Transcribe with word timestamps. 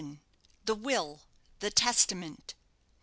"THE 0.65 0.73
WILL! 0.73 1.21
THE 1.59 1.69
TESTAMENT!" 1.69 2.55